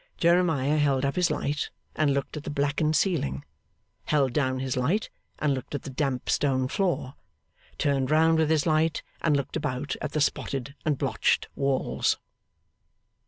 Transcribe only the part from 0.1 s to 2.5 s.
Jeremiah held up his light and looked at the